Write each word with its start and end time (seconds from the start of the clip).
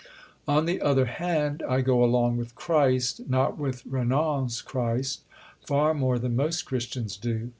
On 0.47 0.65
the 0.65 0.81
other 0.81 1.05
hand 1.05 1.61
I 1.69 1.81
go 1.81 2.03
along 2.03 2.37
with 2.37 2.55
Christ, 2.55 3.29
not 3.29 3.59
with 3.59 3.85
Renan's 3.85 4.63
Christ, 4.63 5.21
far 5.67 5.93
more 5.93 6.17
than 6.17 6.35
most 6.35 6.63
Christians 6.63 7.15
do. 7.15 7.49